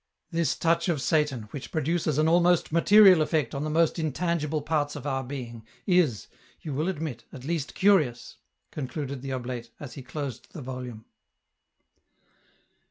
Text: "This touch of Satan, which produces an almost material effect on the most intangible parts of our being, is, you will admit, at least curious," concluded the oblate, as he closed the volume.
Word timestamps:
"This 0.31 0.55
touch 0.55 0.89
of 0.89 0.99
Satan, 0.99 1.43
which 1.51 1.71
produces 1.71 2.17
an 2.17 2.27
almost 2.27 2.71
material 2.71 3.21
effect 3.21 3.53
on 3.53 3.63
the 3.63 3.69
most 3.69 3.99
intangible 3.99 4.63
parts 4.63 4.95
of 4.95 5.05
our 5.05 5.23
being, 5.23 5.63
is, 5.85 6.25
you 6.59 6.73
will 6.73 6.89
admit, 6.89 7.25
at 7.31 7.43
least 7.45 7.75
curious," 7.75 8.37
concluded 8.71 9.21
the 9.21 9.31
oblate, 9.31 9.69
as 9.79 9.93
he 9.93 10.01
closed 10.01 10.53
the 10.53 10.61
volume. 10.63 11.05